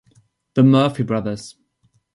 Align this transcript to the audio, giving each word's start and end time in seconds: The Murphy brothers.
The 0.55 0.63
Murphy 0.63 1.03
brothers. 1.03 1.57